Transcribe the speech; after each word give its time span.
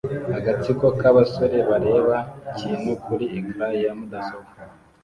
Agatsiko 0.37 0.85
k'abasore 0.99 1.57
bareba 1.69 2.17
ikintu 2.51 2.89
kuri 3.03 3.25
ecran 3.37 3.73
ya 3.83 3.91
mudasobwa 3.97 4.49